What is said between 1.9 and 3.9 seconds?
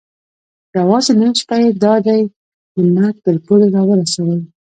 دی د مرګ تر پولې را